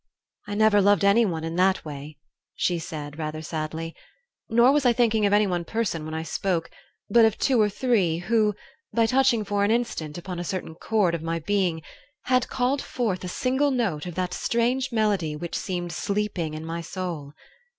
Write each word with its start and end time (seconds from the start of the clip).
"I 0.47 0.55
never 0.55 0.81
loved 0.81 1.05
anyone, 1.05 1.43
in 1.43 1.55
that 1.57 1.85
way," 1.85 2.17
she 2.55 2.79
said, 2.79 3.19
rather 3.19 3.43
sadly, 3.43 3.95
"nor 4.49 4.71
was 4.71 4.83
I 4.83 4.93
thinking 4.93 5.27
of 5.27 5.31
any 5.33 5.45
one 5.45 5.63
person 5.63 6.05
when 6.05 6.15
I 6.15 6.23
spoke, 6.23 6.71
but 7.07 7.23
of 7.23 7.37
two 7.37 7.61
or 7.61 7.69
three 7.69 8.17
who, 8.17 8.55
by 8.91 9.05
touching 9.05 9.45
for 9.45 9.63
an 9.63 9.69
instant 9.69 10.17
upon 10.17 10.39
a 10.39 10.43
certain 10.43 10.73
chord 10.73 11.13
of 11.13 11.21
my 11.21 11.37
being, 11.37 11.83
had 12.23 12.49
called 12.49 12.81
forth 12.81 13.23
a 13.23 13.27
single 13.27 13.69
note 13.69 14.07
of 14.07 14.15
that 14.15 14.33
strange 14.33 14.91
melody 14.91 15.35
which 15.35 15.53
seemed 15.55 15.91
sleeping 15.91 16.55
in 16.55 16.65
my 16.65 16.81
soul. 16.81 17.33